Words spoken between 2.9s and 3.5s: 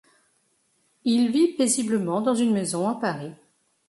Paris.